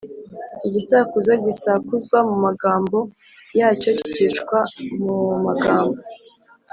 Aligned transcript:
Igisakuzo 0.67 1.31
gisakuzwa 1.45 2.17
mu 2.29 2.35
magambo 2.45 2.97
yacyo 3.59 3.89
kikicwa 3.97 4.57
mu 5.03 5.15
magambo 5.45 5.99